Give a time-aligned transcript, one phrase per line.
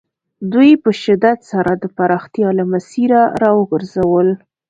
[0.53, 4.27] دوی په شدت سره د پراختیا له مسیره را وګرځول.